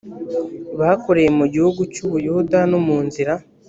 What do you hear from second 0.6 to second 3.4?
bakoreye mu gihugu cy u buyuda no mu nzira